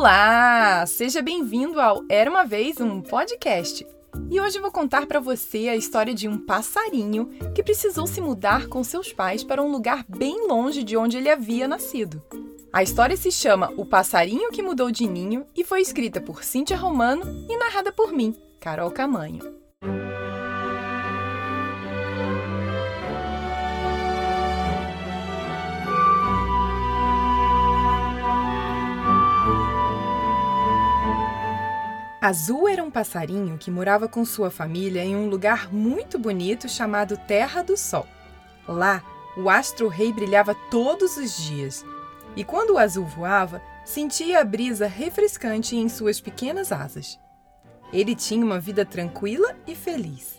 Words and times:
Olá! 0.00 0.86
Seja 0.86 1.20
bem-vindo 1.20 1.78
ao 1.78 2.02
Era 2.08 2.30
uma 2.30 2.42
Vez 2.42 2.80
um 2.80 3.02
Podcast. 3.02 3.86
E 4.30 4.40
hoje 4.40 4.58
vou 4.58 4.72
contar 4.72 5.04
para 5.04 5.20
você 5.20 5.68
a 5.68 5.76
história 5.76 6.14
de 6.14 6.26
um 6.26 6.38
passarinho 6.38 7.26
que 7.54 7.62
precisou 7.62 8.06
se 8.06 8.18
mudar 8.18 8.66
com 8.66 8.82
seus 8.82 9.12
pais 9.12 9.44
para 9.44 9.62
um 9.62 9.70
lugar 9.70 10.02
bem 10.08 10.48
longe 10.48 10.82
de 10.82 10.96
onde 10.96 11.18
ele 11.18 11.28
havia 11.28 11.68
nascido. 11.68 12.22
A 12.72 12.82
história 12.82 13.14
se 13.14 13.30
chama 13.30 13.74
O 13.76 13.84
Passarinho 13.84 14.50
que 14.50 14.62
Mudou 14.62 14.90
de 14.90 15.06
Ninho 15.06 15.44
e 15.54 15.62
foi 15.62 15.82
escrita 15.82 16.18
por 16.18 16.42
Cíntia 16.44 16.78
Romano 16.78 17.46
e 17.46 17.54
narrada 17.58 17.92
por 17.92 18.10
mim, 18.10 18.34
Carol 18.58 18.90
Camanho. 18.90 19.60
Azul 32.20 32.68
era 32.68 32.84
um 32.84 32.90
passarinho 32.90 33.56
que 33.56 33.70
morava 33.70 34.06
com 34.06 34.26
sua 34.26 34.50
família 34.50 35.02
em 35.02 35.16
um 35.16 35.30
lugar 35.30 35.72
muito 35.72 36.18
bonito 36.18 36.68
chamado 36.68 37.16
Terra 37.16 37.62
do 37.62 37.78
Sol. 37.78 38.06
Lá, 38.68 39.02
o 39.38 39.48
astro-rei 39.48 40.12
brilhava 40.12 40.54
todos 40.70 41.16
os 41.16 41.34
dias, 41.38 41.82
e 42.36 42.44
quando 42.44 42.74
o 42.74 42.78
azul 42.78 43.06
voava, 43.06 43.62
sentia 43.86 44.38
a 44.38 44.44
brisa 44.44 44.86
refrescante 44.86 45.76
em 45.76 45.88
suas 45.88 46.20
pequenas 46.20 46.72
asas. 46.72 47.18
Ele 47.90 48.14
tinha 48.14 48.44
uma 48.44 48.60
vida 48.60 48.84
tranquila 48.84 49.56
e 49.66 49.74
feliz. 49.74 50.38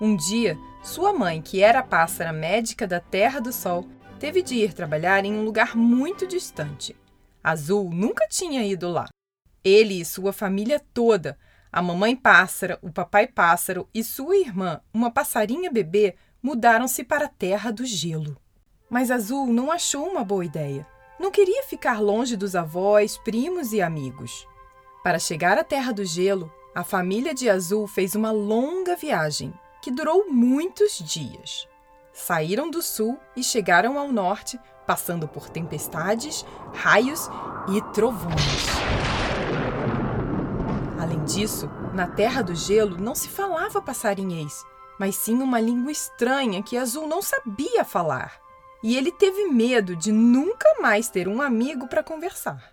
Um 0.00 0.14
dia, 0.14 0.56
sua 0.84 1.12
mãe, 1.12 1.42
que 1.42 1.60
era 1.60 1.82
pássara 1.82 2.32
médica 2.32 2.86
da 2.86 3.00
Terra 3.00 3.40
do 3.40 3.52
Sol, 3.52 3.88
teve 4.20 4.40
de 4.40 4.54
ir 4.54 4.72
trabalhar 4.72 5.24
em 5.24 5.34
um 5.34 5.44
lugar 5.44 5.76
muito 5.76 6.28
distante. 6.28 6.94
Azul 7.42 7.90
nunca 7.90 8.28
tinha 8.28 8.64
ido 8.64 8.88
lá. 8.88 9.08
Ele 9.64 10.00
e 10.00 10.04
sua 10.04 10.32
família 10.32 10.80
toda, 10.92 11.38
a 11.70 11.82
mamãe 11.82 12.16
pássara, 12.16 12.78
o 12.80 12.90
papai 12.90 13.26
pássaro 13.26 13.88
e 13.92 14.02
sua 14.02 14.36
irmã, 14.36 14.80
uma 14.92 15.10
passarinha 15.10 15.70
bebê, 15.70 16.16
mudaram-se 16.42 17.04
para 17.04 17.26
a 17.26 17.28
terra 17.28 17.70
do 17.70 17.84
gelo. 17.84 18.36
Mas 18.88 19.10
Azul 19.10 19.46
não 19.48 19.70
achou 19.70 20.06
uma 20.06 20.24
boa 20.24 20.44
ideia. 20.44 20.86
Não 21.20 21.30
queria 21.30 21.62
ficar 21.64 22.00
longe 22.00 22.36
dos 22.36 22.56
avós, 22.56 23.18
primos 23.18 23.72
e 23.72 23.82
amigos. 23.82 24.46
Para 25.02 25.18
chegar 25.18 25.58
à 25.58 25.64
terra 25.64 25.92
do 25.92 26.04
gelo, 26.04 26.50
a 26.74 26.84
família 26.84 27.34
de 27.34 27.50
Azul 27.50 27.86
fez 27.86 28.14
uma 28.14 28.30
longa 28.30 28.96
viagem, 28.96 29.52
que 29.82 29.90
durou 29.90 30.30
muitos 30.30 30.98
dias. 30.98 31.68
Saíram 32.12 32.70
do 32.70 32.80
sul 32.80 33.18
e 33.36 33.42
chegaram 33.42 33.98
ao 33.98 34.10
norte, 34.10 34.58
passando 34.86 35.28
por 35.28 35.50
tempestades, 35.50 36.46
raios 36.72 37.28
e 37.68 37.82
trovões. 37.92 38.77
Disso, 41.28 41.68
na 41.92 42.06
Terra 42.06 42.40
do 42.40 42.54
Gelo 42.54 42.96
não 42.96 43.14
se 43.14 43.28
falava 43.28 43.82
passarinhês, 43.82 44.64
mas 44.98 45.14
sim 45.14 45.42
uma 45.42 45.60
língua 45.60 45.92
estranha 45.92 46.62
que 46.62 46.74
Azul 46.74 47.06
não 47.06 47.20
sabia 47.20 47.84
falar. 47.84 48.40
E 48.82 48.96
ele 48.96 49.12
teve 49.12 49.44
medo 49.44 49.94
de 49.94 50.10
nunca 50.10 50.80
mais 50.80 51.10
ter 51.10 51.28
um 51.28 51.42
amigo 51.42 51.86
para 51.86 52.02
conversar. 52.02 52.72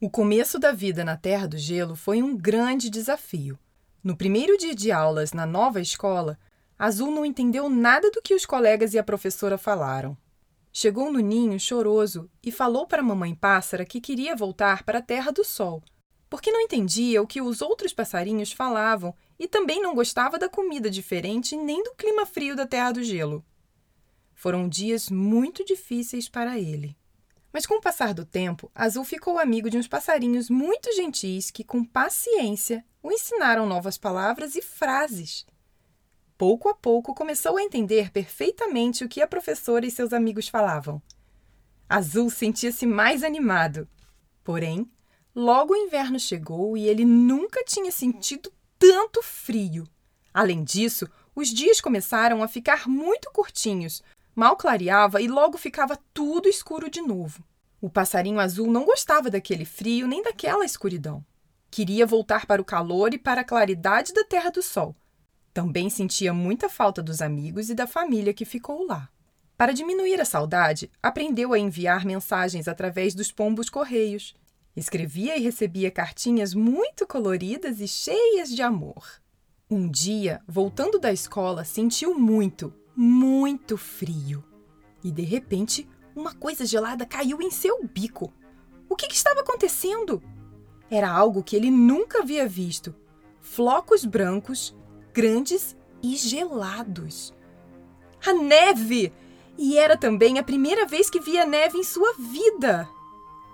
O 0.00 0.10
começo 0.10 0.58
da 0.58 0.72
vida 0.72 1.04
na 1.04 1.16
Terra 1.16 1.46
do 1.46 1.56
Gelo 1.56 1.94
foi 1.94 2.20
um 2.20 2.36
grande 2.36 2.90
desafio. 2.90 3.56
No 4.02 4.16
primeiro 4.16 4.58
dia 4.58 4.74
de 4.74 4.90
aulas 4.90 5.32
na 5.32 5.46
nova 5.46 5.80
escola, 5.80 6.36
Azul 6.76 7.12
não 7.12 7.24
entendeu 7.24 7.68
nada 7.68 8.10
do 8.10 8.20
que 8.20 8.34
os 8.34 8.44
colegas 8.44 8.92
e 8.92 8.98
a 8.98 9.04
professora 9.04 9.56
falaram. 9.56 10.16
Chegou 10.72 11.12
no 11.12 11.20
ninho 11.20 11.60
choroso 11.60 12.28
e 12.42 12.50
falou 12.50 12.88
para 12.88 13.02
a 13.02 13.04
mamãe 13.04 13.36
pássara 13.36 13.84
que 13.84 14.00
queria 14.00 14.34
voltar 14.34 14.82
para 14.82 14.98
a 14.98 15.02
Terra 15.02 15.30
do 15.30 15.44
Sol 15.44 15.80
porque 16.34 16.50
não 16.50 16.62
entendia 16.62 17.22
o 17.22 17.28
que 17.28 17.40
os 17.40 17.62
outros 17.62 17.92
passarinhos 17.92 18.50
falavam 18.50 19.14
e 19.38 19.46
também 19.46 19.80
não 19.80 19.94
gostava 19.94 20.36
da 20.36 20.48
comida 20.48 20.90
diferente 20.90 21.56
nem 21.56 21.80
do 21.80 21.94
clima 21.94 22.26
frio 22.26 22.56
da 22.56 22.66
Terra 22.66 22.90
do 22.90 23.04
Gelo. 23.04 23.44
Foram 24.34 24.68
dias 24.68 25.08
muito 25.10 25.64
difíceis 25.64 26.28
para 26.28 26.58
ele. 26.58 26.96
Mas 27.52 27.66
com 27.66 27.74
o 27.76 27.80
passar 27.80 28.12
do 28.12 28.24
tempo, 28.24 28.68
Azul 28.74 29.04
ficou 29.04 29.38
amigo 29.38 29.70
de 29.70 29.78
uns 29.78 29.86
passarinhos 29.86 30.50
muito 30.50 30.92
gentis 30.96 31.52
que, 31.52 31.62
com 31.62 31.84
paciência, 31.84 32.84
o 33.00 33.12
ensinaram 33.12 33.64
novas 33.64 33.96
palavras 33.96 34.56
e 34.56 34.60
frases. 34.60 35.46
Pouco 36.36 36.68
a 36.68 36.74
pouco 36.74 37.14
começou 37.14 37.58
a 37.58 37.62
entender 37.62 38.10
perfeitamente 38.10 39.04
o 39.04 39.08
que 39.08 39.22
a 39.22 39.28
professora 39.28 39.86
e 39.86 39.90
seus 39.90 40.12
amigos 40.12 40.48
falavam. 40.48 41.00
Azul 41.88 42.28
sentia-se 42.28 42.86
mais 42.86 43.22
animado. 43.22 43.86
Porém, 44.42 44.90
Logo 45.34 45.74
o 45.74 45.76
inverno 45.76 46.18
chegou 46.20 46.76
e 46.76 46.86
ele 46.86 47.04
nunca 47.04 47.64
tinha 47.64 47.90
sentido 47.90 48.52
tanto 48.78 49.20
frio. 49.22 49.88
Além 50.32 50.62
disso, 50.62 51.08
os 51.34 51.48
dias 51.48 51.80
começaram 51.80 52.42
a 52.42 52.48
ficar 52.48 52.86
muito 52.88 53.30
curtinhos, 53.32 54.02
mal 54.34 54.56
clareava 54.56 55.20
e 55.20 55.26
logo 55.26 55.58
ficava 55.58 55.98
tudo 56.12 56.48
escuro 56.48 56.88
de 56.88 57.00
novo. 57.00 57.42
O 57.80 57.90
passarinho 57.90 58.38
azul 58.38 58.70
não 58.70 58.84
gostava 58.84 59.28
daquele 59.28 59.64
frio 59.64 60.06
nem 60.06 60.22
daquela 60.22 60.64
escuridão. 60.64 61.24
Queria 61.70 62.06
voltar 62.06 62.46
para 62.46 62.62
o 62.62 62.64
calor 62.64 63.12
e 63.12 63.18
para 63.18 63.40
a 63.40 63.44
claridade 63.44 64.12
da 64.12 64.24
Terra 64.24 64.50
do 64.50 64.62
Sol. 64.62 64.94
Também 65.52 65.90
sentia 65.90 66.32
muita 66.32 66.68
falta 66.68 67.02
dos 67.02 67.20
amigos 67.20 67.70
e 67.70 67.74
da 67.74 67.86
família 67.86 68.32
que 68.32 68.44
ficou 68.44 68.86
lá. 68.86 69.08
Para 69.56 69.72
diminuir 69.72 70.20
a 70.20 70.24
saudade, 70.24 70.90
aprendeu 71.02 71.52
a 71.52 71.58
enviar 71.58 72.04
mensagens 72.04 72.68
através 72.68 73.14
dos 73.14 73.30
pombos 73.30 73.68
correios. 73.68 74.34
Escrevia 74.76 75.36
e 75.36 75.42
recebia 75.42 75.90
cartinhas 75.90 76.52
muito 76.52 77.06
coloridas 77.06 77.80
e 77.80 77.86
cheias 77.86 78.48
de 78.48 78.60
amor. 78.60 79.22
Um 79.70 79.88
dia, 79.88 80.42
voltando 80.48 80.98
da 80.98 81.12
escola, 81.12 81.64
sentiu 81.64 82.18
muito, 82.18 82.74
muito 82.96 83.76
frio. 83.76 84.44
E 85.02 85.12
de 85.12 85.22
repente, 85.22 85.88
uma 86.14 86.34
coisa 86.34 86.66
gelada 86.66 87.06
caiu 87.06 87.40
em 87.40 87.52
seu 87.52 87.84
bico. 87.84 88.32
O 88.88 88.96
que, 88.96 89.06
que 89.06 89.14
estava 89.14 89.40
acontecendo? 89.40 90.20
Era 90.90 91.08
algo 91.08 91.42
que 91.42 91.54
ele 91.54 91.70
nunca 91.70 92.20
havia 92.20 92.46
visto: 92.46 92.94
flocos 93.40 94.04
brancos, 94.04 94.76
grandes 95.12 95.76
e 96.02 96.16
gelados. 96.16 97.32
A 98.26 98.32
neve! 98.32 99.12
E 99.56 99.78
era 99.78 99.96
também 99.96 100.38
a 100.38 100.42
primeira 100.42 100.84
vez 100.84 101.08
que 101.08 101.20
via 101.20 101.46
neve 101.46 101.78
em 101.78 101.84
sua 101.84 102.12
vida. 102.14 102.88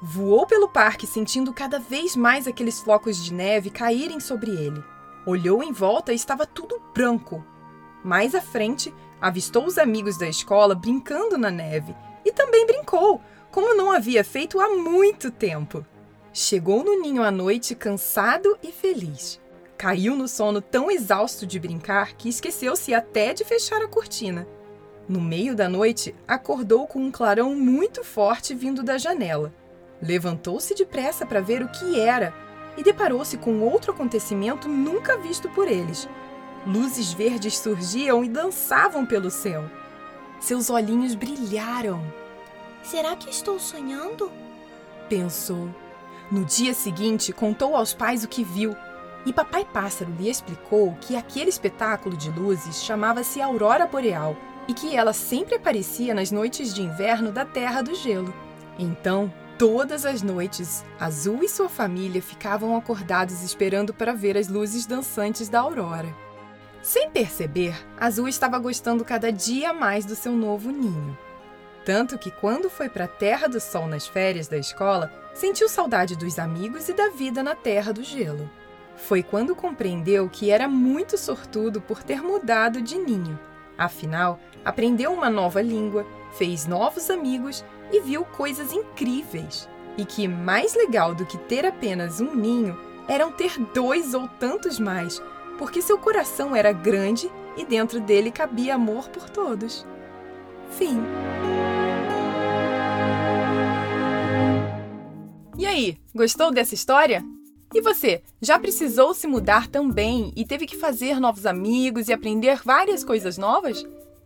Voou 0.02 0.46
pelo 0.46 0.66
parque 0.66 1.06
sentindo 1.06 1.52
cada 1.52 1.78
vez 1.78 2.16
mais 2.16 2.48
aqueles 2.48 2.80
flocos 2.80 3.22
de 3.22 3.34
neve 3.34 3.68
caírem 3.68 4.18
sobre 4.18 4.50
ele. 4.50 4.82
Olhou 5.26 5.62
em 5.62 5.72
volta 5.72 6.10
e 6.10 6.16
estava 6.16 6.46
tudo 6.46 6.80
branco. 6.94 7.44
Mais 8.02 8.34
à 8.34 8.40
frente, 8.40 8.94
avistou 9.20 9.66
os 9.66 9.76
amigos 9.76 10.16
da 10.16 10.26
escola 10.26 10.74
brincando 10.74 11.36
na 11.36 11.50
neve 11.50 11.94
e 12.24 12.32
também 12.32 12.66
brincou, 12.66 13.20
como 13.50 13.74
não 13.74 13.92
havia 13.92 14.24
feito 14.24 14.58
há 14.58 14.70
muito 14.70 15.30
tempo. 15.30 15.84
Chegou 16.32 16.82
no 16.82 17.02
ninho 17.02 17.22
à 17.22 17.30
noite 17.30 17.74
cansado 17.74 18.56
e 18.62 18.72
feliz. 18.72 19.38
Caiu 19.76 20.16
no 20.16 20.26
sono 20.26 20.62
tão 20.62 20.90
exausto 20.90 21.46
de 21.46 21.60
brincar 21.60 22.14
que 22.14 22.30
esqueceu-se 22.30 22.94
até 22.94 23.34
de 23.34 23.44
fechar 23.44 23.82
a 23.82 23.88
cortina. 23.88 24.48
No 25.06 25.20
meio 25.20 25.54
da 25.54 25.68
noite, 25.68 26.14
acordou 26.26 26.86
com 26.86 27.00
um 27.00 27.10
clarão 27.10 27.54
muito 27.54 28.02
forte 28.02 28.54
vindo 28.54 28.82
da 28.82 28.96
janela. 28.96 29.52
Levantou-se 30.02 30.74
depressa 30.74 31.26
para 31.26 31.40
ver 31.40 31.62
o 31.62 31.68
que 31.68 32.00
era 32.00 32.32
e 32.76 32.82
deparou-se 32.82 33.36
com 33.36 33.60
outro 33.60 33.92
acontecimento 33.92 34.68
nunca 34.68 35.18
visto 35.18 35.48
por 35.50 35.68
eles. 35.68 36.08
Luzes 36.66 37.12
verdes 37.12 37.58
surgiam 37.58 38.24
e 38.24 38.28
dançavam 38.28 39.04
pelo 39.04 39.30
céu. 39.30 39.64
Seus 40.40 40.70
olhinhos 40.70 41.14
brilharam. 41.14 42.02
Será 42.82 43.14
que 43.14 43.30
estou 43.30 43.58
sonhando? 43.58 44.30
Pensou. 45.08 45.68
No 46.30 46.44
dia 46.44 46.72
seguinte, 46.72 47.32
contou 47.32 47.76
aos 47.76 47.92
pais 47.92 48.24
o 48.24 48.28
que 48.28 48.44
viu. 48.44 48.74
E 49.26 49.32
Papai 49.32 49.66
Pássaro 49.66 50.10
lhe 50.18 50.30
explicou 50.30 50.96
que 51.00 51.16
aquele 51.16 51.50
espetáculo 51.50 52.16
de 52.16 52.30
luzes 52.30 52.82
chamava-se 52.82 53.40
Aurora 53.40 53.86
Boreal 53.86 54.34
e 54.66 54.72
que 54.72 54.96
ela 54.96 55.12
sempre 55.12 55.56
aparecia 55.56 56.14
nas 56.14 56.30
noites 56.30 56.72
de 56.72 56.82
inverno 56.82 57.30
da 57.30 57.44
Terra 57.44 57.82
do 57.82 57.94
Gelo. 57.94 58.32
Então, 58.78 59.30
Todas 59.60 60.06
as 60.06 60.22
noites, 60.22 60.82
Azul 60.98 61.42
e 61.42 61.48
sua 61.48 61.68
família 61.68 62.22
ficavam 62.22 62.74
acordados 62.74 63.42
esperando 63.42 63.92
para 63.92 64.14
ver 64.14 64.34
as 64.38 64.48
luzes 64.48 64.86
dançantes 64.86 65.50
da 65.50 65.60
aurora. 65.60 66.16
Sem 66.82 67.10
perceber, 67.10 67.76
Azul 68.00 68.26
estava 68.26 68.58
gostando 68.58 69.04
cada 69.04 69.30
dia 69.30 69.74
mais 69.74 70.06
do 70.06 70.16
seu 70.16 70.32
novo 70.32 70.70
ninho. 70.70 71.14
Tanto 71.84 72.16
que, 72.16 72.30
quando 72.30 72.70
foi 72.70 72.88
para 72.88 73.04
a 73.04 73.06
Terra 73.06 73.48
do 73.48 73.60
Sol 73.60 73.86
nas 73.86 74.06
férias 74.06 74.48
da 74.48 74.56
escola, 74.56 75.12
sentiu 75.34 75.68
saudade 75.68 76.16
dos 76.16 76.38
amigos 76.38 76.88
e 76.88 76.94
da 76.94 77.10
vida 77.10 77.42
na 77.42 77.54
Terra 77.54 77.92
do 77.92 78.02
Gelo. 78.02 78.50
Foi 78.96 79.22
quando 79.22 79.54
compreendeu 79.54 80.30
que 80.30 80.50
era 80.50 80.66
muito 80.66 81.18
sortudo 81.18 81.82
por 81.82 82.02
ter 82.02 82.22
mudado 82.22 82.80
de 82.80 82.96
ninho. 82.96 83.38
Afinal, 83.76 84.40
aprendeu 84.64 85.12
uma 85.12 85.28
nova 85.28 85.60
língua, 85.60 86.06
fez 86.32 86.66
novos 86.66 87.10
amigos 87.10 87.62
e 87.92 88.00
viu 88.00 88.24
coisas 88.24 88.72
incríveis. 88.72 89.68
E 89.96 90.04
que 90.04 90.26
mais 90.28 90.74
legal 90.74 91.14
do 91.14 91.26
que 91.26 91.36
ter 91.36 91.66
apenas 91.66 92.20
um 92.20 92.34
ninho 92.34 92.78
eram 93.08 93.32
ter 93.32 93.58
dois 93.74 94.14
ou 94.14 94.28
tantos 94.28 94.78
mais, 94.78 95.20
porque 95.58 95.82
seu 95.82 95.98
coração 95.98 96.54
era 96.54 96.72
grande 96.72 97.30
e 97.56 97.64
dentro 97.64 98.00
dele 98.00 98.30
cabia 98.30 98.76
amor 98.76 99.08
por 99.08 99.28
todos. 99.28 99.86
Fim. 100.70 101.02
E 105.58 105.66
aí, 105.66 105.98
gostou 106.14 106.50
dessa 106.50 106.74
história? 106.74 107.22
E 107.74 107.80
você, 107.80 108.22
já 108.40 108.58
precisou 108.58 109.12
se 109.12 109.26
mudar 109.26 109.68
também 109.68 110.32
e 110.34 110.44
teve 110.44 110.66
que 110.66 110.76
fazer 110.76 111.20
novos 111.20 111.46
amigos 111.46 112.08
e 112.08 112.12
aprender 112.12 112.60
várias 112.64 113.04
coisas 113.04 113.36
novas? 113.36 113.84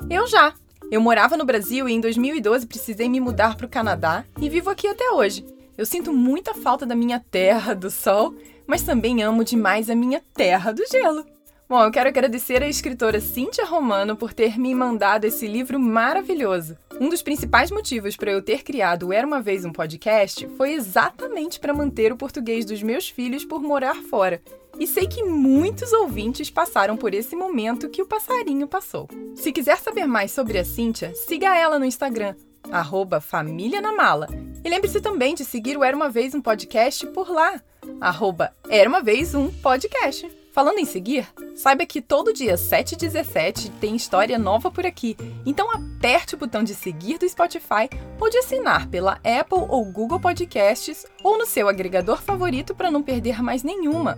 Eu 0.09 0.27
já! 0.27 0.55
Eu 0.91 1.01
morava 1.01 1.37
no 1.37 1.45
Brasil 1.45 1.89
e 1.89 1.93
em 1.93 2.01
2012 2.01 2.67
precisei 2.67 3.09
me 3.09 3.21
mudar 3.21 3.57
para 3.57 3.67
o 3.67 3.69
Canadá 3.69 4.25
e 4.41 4.49
vivo 4.49 4.71
aqui 4.71 4.87
até 4.87 5.11
hoje. 5.11 5.45
Eu 5.77 5.85
sinto 5.85 6.13
muita 6.13 6.55
falta 6.55 6.87
da 6.87 6.95
minha 6.95 7.19
terra 7.19 7.75
do 7.75 7.91
sol, 7.91 8.35
mas 8.67 8.83
também 8.83 9.23
amo 9.23 9.43
demais 9.43 9.91
a 9.91 9.95
minha 9.95 10.23
terra 10.35 10.73
do 10.73 10.87
gelo. 10.87 11.25
Bom, 11.67 11.83
eu 11.83 11.91
quero 11.91 12.09
agradecer 12.09 12.63
à 12.63 12.69
escritora 12.69 13.21
Cíntia 13.21 13.65
Romano 13.65 14.17
por 14.17 14.33
ter 14.33 14.59
me 14.59 14.75
mandado 14.75 15.25
esse 15.25 15.47
livro 15.47 15.81
maravilhoso. 15.81 16.77
Um 17.01 17.09
dos 17.09 17.23
principais 17.23 17.71
motivos 17.71 18.17
para 18.17 18.31
eu 18.31 18.43
ter 18.43 18.63
criado 18.63 19.13
Era 19.13 19.27
uma 19.27 19.41
Vez 19.41 19.65
um 19.65 19.73
Podcast 19.73 20.47
foi 20.57 20.75
exatamente 20.75 21.59
para 21.59 21.75
manter 21.75 22.13
o 22.13 22.17
português 22.17 22.65
dos 22.65 22.83
meus 22.83 23.09
filhos 23.09 23.45
por 23.45 23.63
morar 23.63 23.97
fora. 23.97 24.41
E 24.79 24.87
sei 24.87 25.07
que 25.07 25.23
muitos 25.23 25.93
ouvintes 25.93 26.51
passaram 26.51 26.97
por 26.97 27.15
esse 27.15 27.37
momento 27.37 27.89
que 27.89 28.03
o 28.03 28.07
passarinho 28.07 28.67
passou. 28.67 29.09
Se 29.35 29.53
quiser 29.53 29.79
saber 29.79 30.07
mais 30.07 30.33
sobre 30.33 30.59
a 30.59 30.65
Cíntia, 30.65 31.15
siga 31.15 31.57
ela 31.57 31.79
no 31.79 31.85
Instagram, 31.85 32.35
arroba 32.71 33.21
Família 33.21 33.81
na 33.81 33.93
Mala. 33.93 34.29
E 34.65 34.69
lembre-se 34.69 35.01
também 35.01 35.35
de 35.35 35.45
seguir 35.45 35.77
o 35.77 35.85
Era 35.85 35.97
Uma 35.97 36.09
Vez 36.09 36.35
um 36.35 36.41
Podcast 36.41 37.07
por 37.09 37.31
lá, 37.31 37.61
arroba 38.01 38.53
Era 38.69 38.89
Uma 38.89 39.03
Vez 39.03 39.35
um 39.35 39.51
Podcast. 39.51 40.31
Falando 40.55 40.79
em 40.79 40.85
seguir, 40.85 41.27
saiba 41.57 41.85
que 41.85 42.01
todo 42.01 42.33
dia 42.33 42.57
7 42.57 42.93
e 42.93 42.97
17 42.97 43.71
tem 43.73 43.97
história 43.97 44.39
nova 44.39 44.71
por 44.71 44.87
aqui. 44.87 45.17
Então 45.45 45.69
aperte 45.69 46.37
o 46.37 46.39
botão 46.39 46.63
de 46.63 46.77
seguir 46.77 47.19
do 47.19 47.29
Spotify 47.29 47.91
ou 48.21 48.31
de 48.31 48.39
assinar 48.39 48.89
pela 48.89 49.15
Apple 49.15 49.67
ou 49.69 49.85
Google 49.85 50.21
Podcasts 50.21 51.05
ou 51.25 51.37
no 51.37 51.45
seu 51.45 51.69
agregador 51.69 52.23
favorito 52.23 52.73
para 52.73 52.89
não 52.89 53.03
perder 53.03 53.43
mais 53.43 53.65
nenhuma. 53.65 54.17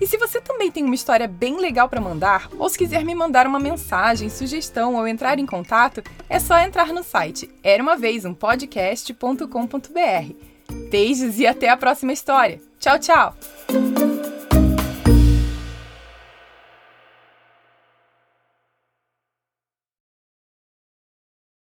E 0.00 0.06
se 0.06 0.16
você 0.16 0.40
também 0.40 0.70
tem 0.70 0.84
uma 0.84 0.94
história 0.94 1.26
bem 1.26 1.58
legal 1.58 1.88
para 1.88 2.00
mandar, 2.00 2.48
ou 2.58 2.68
se 2.68 2.78
quiser 2.78 3.04
me 3.04 3.14
mandar 3.14 3.46
uma 3.46 3.58
mensagem, 3.58 4.28
sugestão 4.28 4.94
ou 4.94 5.08
entrar 5.08 5.38
em 5.38 5.46
contato, 5.46 6.02
é 6.28 6.38
só 6.38 6.58
entrar 6.58 6.92
no 6.92 7.02
site 7.02 7.50
era 7.62 7.82
uma 7.82 7.96
vez 7.96 8.24
um. 8.24 8.34
Beijos 10.90 11.38
e 11.38 11.46
até 11.46 11.68
a 11.68 11.76
próxima 11.76 12.12
história. 12.12 12.60
Tchau, 12.78 12.98
tchau! 12.98 13.34